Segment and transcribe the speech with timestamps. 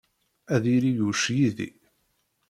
[0.53, 1.69] Ad yili Yuc yid-i.